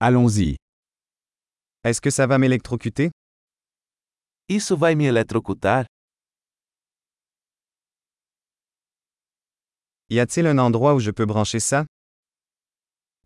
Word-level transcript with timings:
Allons-y. 0.00 0.56
Est-ce 1.82 2.00
que 2.00 2.10
ça 2.10 2.26
va 2.28 2.38
m'électrocuter? 2.38 3.10
Isso 4.48 4.76
vai 4.76 4.94
me 4.94 5.06
eletrocutar? 5.06 5.86
Y 10.08 10.20
a-t-il 10.20 10.46
un 10.46 10.58
endroit 10.58 10.94
où 10.94 11.00
je 11.00 11.10
peux 11.10 11.26
brancher 11.26 11.58
ça? 11.60 11.84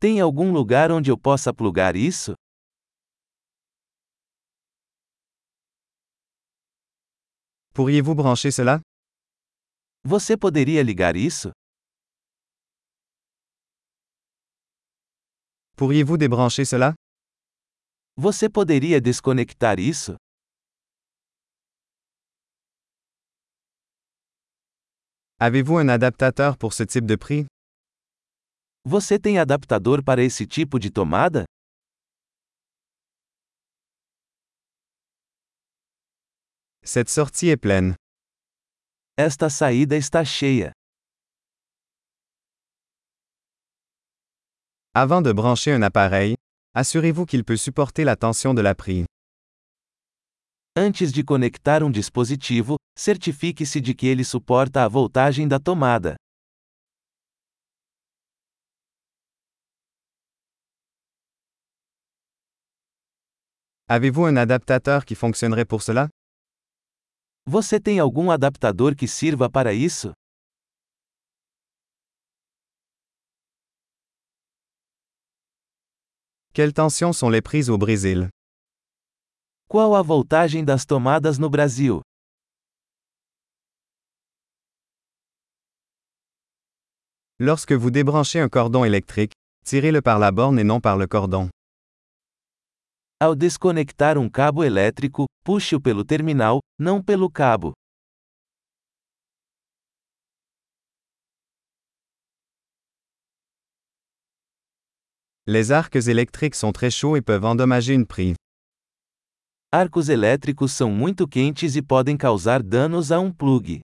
Tem 0.00 0.20
algum 0.20 0.50
lugar 0.52 0.90
onde 0.90 1.10
eu 1.10 1.18
possa 1.18 1.52
plugar 1.52 1.94
isso? 1.94 2.34
Pourriez-vous 7.74 8.14
brancher 8.14 8.50
cela? 8.50 8.80
Você 10.04 10.36
poderia 10.36 10.82
ligar 10.82 11.16
isso? 11.16 11.52
Pourriez-vous 15.76 16.16
débrancher 16.16 16.64
cela? 16.64 16.94
Você 18.16 18.48
poderia 18.48 19.00
desconectar 19.00 19.78
isso? 19.80 20.16
Avez-vous 25.40 25.78
un 25.78 25.88
adaptateur 25.88 26.56
pour 26.56 26.72
ce 26.72 26.84
type 26.84 27.06
de 27.06 27.16
prix? 27.16 27.46
Você 28.84 29.18
tem 29.18 29.38
adaptador 29.38 30.02
para 30.04 30.22
esse 30.22 30.46
tipo 30.46 30.78
de 30.78 30.90
tomada? 30.90 31.44
Cette 36.84 37.10
sortie 37.10 37.48
est 37.48 37.56
pleine. 37.56 37.94
Esta 39.16 39.48
saída 39.48 39.96
está 39.96 40.24
cheia. 40.24 40.72
Avant 44.94 45.22
de 45.22 45.32
brancher 45.32 45.72
un 45.72 45.80
appareil, 45.80 46.34
assurez-vous 46.74 47.24
qu'il 47.24 47.44
peut 47.44 47.56
supporter 47.56 48.04
la 48.04 48.14
tension 48.14 48.52
de 48.52 48.60
la 48.60 48.74
prise. 48.74 49.06
Antes 50.76 51.12
de 51.12 51.22
conectar 51.22 51.82
um 51.82 51.90
dispositivo, 51.90 52.76
certifique-se 52.94 53.80
de 53.80 53.94
que 53.94 54.06
ele 54.06 54.22
suporta 54.22 54.84
a 54.84 54.88
voltagem 54.88 55.48
da 55.48 55.58
tomada. 55.58 56.16
Avez-vous 63.88 64.26
un 64.26 64.36
adaptateur 64.36 65.06
qui 65.06 65.14
fonctionnerait 65.14 65.64
pour 65.64 65.82
cela 65.82 66.10
Você 67.46 67.80
tem 67.80 67.98
algum 67.98 68.30
adaptador 68.30 68.94
que 68.94 69.08
sirva 69.08 69.48
para 69.48 69.72
isso? 69.72 70.12
Quelles 76.54 76.74
tensions 76.74 77.14
sont 77.14 77.30
les 77.30 77.40
prises 77.40 77.70
au 77.70 77.78
Brésil? 77.78 78.28
Qual 79.70 79.94
a 79.94 80.02
voltagem 80.02 80.62
das 80.66 80.84
tomadas 80.84 81.38
no 81.38 81.48
Brasil? 81.48 82.02
Lorsque 87.38 87.72
vous 87.72 87.90
débranchez 87.90 88.38
un 88.38 88.50
cordon 88.50 88.84
électrique, 88.84 89.32
tirez-le 89.64 90.02
par 90.02 90.18
la 90.18 90.30
borne 90.30 90.58
et 90.58 90.64
non 90.64 90.78
par 90.78 90.98
le 90.98 91.06
cordon. 91.06 91.48
Ao 93.18 93.34
desconectar 93.34 94.18
um 94.18 94.28
cabo 94.28 94.62
elétrico, 94.62 95.24
puxe-o 95.42 95.80
pelo 95.80 96.04
terminal, 96.04 96.58
não 96.78 97.02
pelo 97.02 97.30
cabo. 97.30 97.72
Les 105.48 105.72
arcs 105.72 105.96
électriques 105.96 106.54
sont 106.54 106.70
très 106.70 106.90
chauds 106.90 107.16
et 107.16 107.20
peuvent 107.20 107.44
endommager 107.44 107.94
une 107.94 108.06
prise. 108.06 108.36
Arcos 109.72 110.08
elétricos 110.08 110.70
são 110.70 110.88
muito 110.88 111.26
quentes 111.26 111.74
e 111.74 111.82
podem 111.82 112.16
causar 112.16 112.62
danos 112.62 113.10
a 113.10 113.18
um 113.18 113.32
plug. 113.32 113.80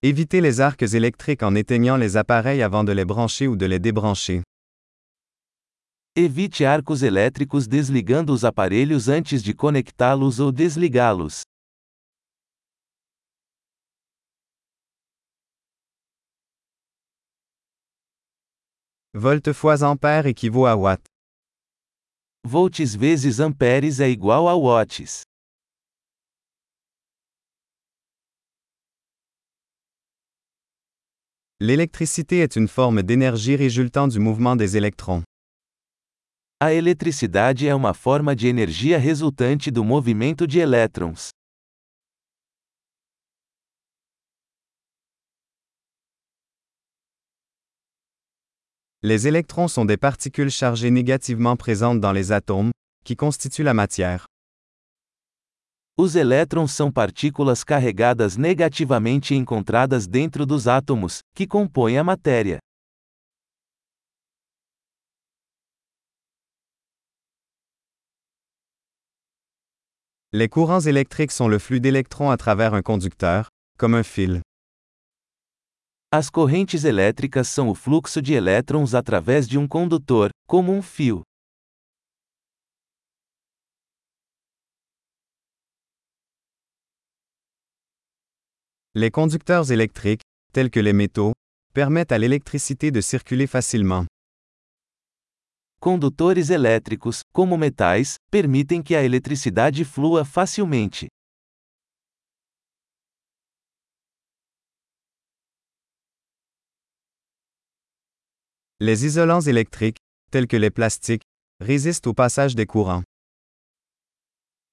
Évitez 0.00 0.40
les 0.40 0.60
arcs 0.60 0.94
électriques 0.94 1.42
en 1.42 1.54
éteignant 1.54 1.98
les 1.98 2.16
appareils 2.16 2.62
avant 2.62 2.84
de 2.84 2.92
les 2.92 3.04
brancher 3.04 3.46
ou 3.46 3.56
de 3.56 3.66
les 3.66 3.78
débrancher. 3.78 4.40
Evite 6.16 6.64
arcos 6.64 7.02
elétricos 7.02 7.66
desligando 7.66 8.32
os 8.32 8.42
aparelhos 8.42 9.10
antes 9.10 9.42
de 9.42 9.52
conectá-los 9.52 10.40
ou 10.40 10.50
desligá-los. 10.50 11.42
Volt 19.14 19.52
fois 19.52 19.82
ampère 19.82 20.26
équivaut 20.26 20.64
à 20.64 20.74
watt. 20.74 21.04
Volts 22.44 22.96
vezes 22.96 23.42
amperes 23.42 24.00
é 24.00 24.08
igual 24.08 24.48
a 24.48 24.56
watts. 24.56 25.22
L'électricité 31.60 32.38
est 32.38 32.56
une 32.56 32.68
forme 32.68 33.02
d'énergie 33.02 33.54
résultant 33.54 34.08
du 34.08 34.18
mouvement 34.18 34.56
des 34.56 34.78
électrons. 34.78 35.22
A 36.58 36.72
eletricidade 36.72 37.68
é 37.68 37.74
uma 37.74 37.92
forma 37.92 38.34
de 38.34 38.48
energia 38.48 38.98
resultante 38.98 39.70
do 39.70 39.84
movimento 39.84 40.46
de 40.46 40.58
elétrons. 40.58 41.28
Les 49.04 49.26
électrons 49.26 49.66
sont 49.66 49.84
des 49.84 49.96
particules 49.96 50.48
chargées 50.48 50.92
négativement 50.92 51.56
présentes 51.56 51.98
dans 51.98 52.12
les 52.12 52.30
atomes, 52.30 52.70
qui 53.04 53.16
constituent 53.16 53.64
la 53.64 53.74
matière. 53.74 54.26
Os 55.98 56.14
elétrons 56.14 56.68
são 56.68 56.92
partículas 56.92 57.64
carregadas 57.64 58.36
negativamente 58.36 59.34
encontradas 59.34 60.06
dentro 60.06 60.46
dos 60.46 60.68
átomos, 60.68 61.18
que 61.34 61.48
compõem 61.48 61.98
a 61.98 62.04
matéria. 62.04 62.60
Les 70.32 70.48
courants 70.48 70.86
électriques 70.86 71.32
sont 71.32 71.48
le 71.48 71.58
flux 71.58 71.80
d'électrons 71.80 72.30
à 72.30 72.36
travers 72.36 72.72
un 72.72 72.82
conducteur, 72.82 73.48
comme 73.76 73.94
un 73.96 74.04
fil. 74.04 74.42
As 76.14 76.28
correntes 76.28 76.84
elétricas 76.84 77.48
são 77.48 77.70
o 77.70 77.74
fluxo 77.74 78.20
de 78.20 78.34
elétrons 78.34 78.94
através 78.94 79.48
de 79.48 79.56
um 79.56 79.66
condutor, 79.66 80.28
como 80.46 80.70
um 80.70 80.82
fio. 80.82 81.22
Les 88.94 89.10
conducteurs 89.10 89.70
électriques, 89.70 90.20
tels 90.52 90.68
que 90.68 90.80
les 90.80 90.92
métaux, 90.92 91.32
permettent 91.72 92.12
à 92.12 92.18
l'électricité 92.18 92.90
de 92.90 93.00
circuler 93.00 93.46
facilement. 93.46 94.04
Condutores 95.80 96.50
elétricos, 96.50 97.22
como 97.32 97.56
metais, 97.56 98.16
permitem 98.30 98.82
que 98.82 98.94
a 98.94 99.02
eletricidade 99.02 99.82
flua 99.86 100.26
facilmente. 100.26 101.08
Les 108.84 109.06
isolants 109.06 109.46
électriques, 109.46 109.98
tels 110.32 110.48
que 110.48 110.56
les 110.56 110.72
plastiques, 110.72 111.22
résistent 111.60 112.08
au 112.08 112.14
passage 112.14 112.56
des 112.56 112.66
courants. 112.66 113.04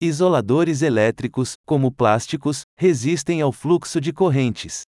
Isoladores 0.00 0.82
elétricos, 0.82 1.56
como 1.66 1.90
plásticos, 1.90 2.62
resistem 2.80 3.42
ao 3.42 3.52
fluxo 3.52 4.00
de 4.00 4.10
correntes. 4.10 4.84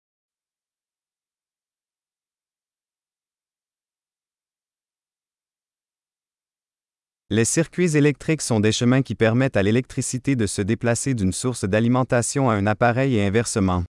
Les 7.32 7.46
circuits 7.46 7.98
électriques 7.98 8.44
sont 8.44 8.60
des 8.60 8.72
chemins 8.72 9.02
qui 9.02 9.16
permettent 9.16 9.58
à 9.58 9.64
l'électricité 9.64 10.36
de 10.36 10.46
se 10.46 10.62
déplacer 10.62 11.16
d'une 11.16 11.34
source 11.34 11.66
d'alimentation 11.66 12.52
à 12.52 12.54
un 12.54 12.68
appareil 12.68 13.16
et 13.16 13.26
inversement. 13.26 13.84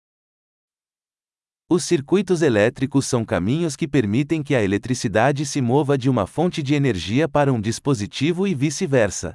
Os 1.70 1.85
circuitos 1.85 2.41
elétricos 2.41 3.05
são 3.05 3.26
caminhos 3.26 3.76
que 3.76 3.87
permitem 3.87 4.43
que 4.43 4.55
a 4.55 4.62
eletricidade 4.62 5.44
se 5.44 5.61
mova 5.61 5.99
de 5.99 6.09
uma 6.09 6.26
fonte 6.26 6.62
de 6.62 6.75
energia 6.75 7.29
para 7.29 7.53
um 7.53 7.61
dispositivo 7.61 8.47
e 8.49 8.55
vice-versa. 8.55 9.35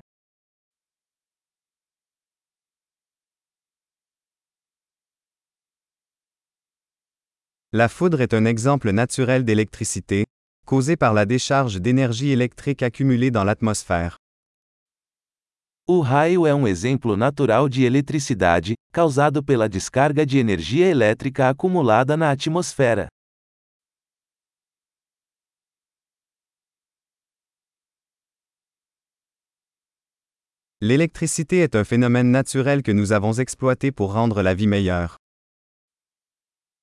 La 7.72 7.88
foudre 7.88 8.22
est 8.22 8.34
un 8.34 8.46
exemple 8.46 8.92
naturel 8.92 9.46
d'électricité, 9.46 10.26
causée 10.66 10.98
par 10.98 11.14
la 11.14 11.28
décharge 11.28 11.80
d'énergie 11.80 12.32
électrique 12.32 12.82
accumulée 12.82 13.30
dans 13.30 13.44
l'atmosphère. 13.44 14.23
O 15.86 16.00
raio 16.00 16.48
é 16.48 16.56
um 16.56 16.66
exemplo 16.66 17.18
natural 17.18 17.68
de 17.68 17.84
eletricidade, 17.84 18.74
causado 18.94 19.44
pela 19.44 19.68
descarga 19.68 20.26
de 20.26 20.38
energia 20.38 20.86
elétrica 20.88 21.50
acumulada 21.50 22.16
na 22.16 22.32
atmosfera. 22.32 23.10
L'électricité 30.82 31.58
est 31.58 31.76
un 31.76 31.84
phénomène 31.84 32.32
naturel 32.32 32.82
que 32.82 32.94
nous 32.94 33.12
avons 33.12 33.34
exploité 33.34 33.92
pour 33.92 34.14
rendre 34.14 34.42
la 34.42 34.54
vie 34.54 34.68
meilleure. 34.68 35.18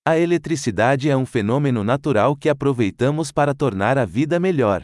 A 0.07 0.19
eletricidade 0.19 1.09
é 1.09 1.17
um 1.17 1.25
fenômeno 1.25 1.83
natural 1.83 2.37
que 2.37 2.51
aproveitamos 2.51 3.33
para 3.33 3.55
tornar 3.55 3.97
a 3.97 4.05
vida 4.05 4.39
melhor. 4.39 4.83